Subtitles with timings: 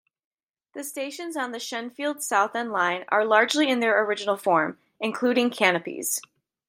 [0.73, 6.19] The stations on the Shenfield-Southend line are largely in their original form, including canopies.